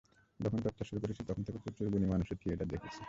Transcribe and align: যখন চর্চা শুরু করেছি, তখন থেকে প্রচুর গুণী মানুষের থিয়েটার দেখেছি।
যখন 0.39 0.57
চর্চা 0.59 0.83
শুরু 0.83 0.99
করেছি, 1.01 1.21
তখন 1.27 1.41
থেকে 1.43 1.59
প্রচুর 1.63 1.87
গুণী 1.89 2.07
মানুষের 2.07 2.37
থিয়েটার 2.41 2.67
দেখেছি। 2.67 2.99